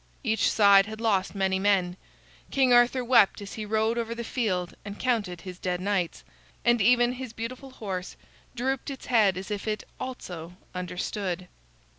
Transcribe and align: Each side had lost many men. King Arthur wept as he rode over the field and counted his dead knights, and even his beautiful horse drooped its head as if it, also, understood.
Each 0.23 0.49
side 0.51 0.87
had 0.87 0.99
lost 0.99 1.35
many 1.35 1.59
men. 1.59 1.95
King 2.49 2.73
Arthur 2.73 3.03
wept 3.05 3.39
as 3.39 3.53
he 3.53 3.67
rode 3.67 3.99
over 3.99 4.15
the 4.15 4.23
field 4.23 4.73
and 4.83 4.97
counted 4.97 5.41
his 5.41 5.59
dead 5.59 5.79
knights, 5.79 6.23
and 6.65 6.81
even 6.81 7.11
his 7.11 7.33
beautiful 7.33 7.69
horse 7.69 8.15
drooped 8.55 8.89
its 8.89 9.05
head 9.05 9.37
as 9.37 9.51
if 9.51 9.67
it, 9.67 9.83
also, 9.99 10.53
understood. 10.73 11.47